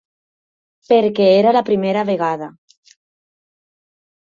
[0.93, 2.51] Perquè era la primera vegada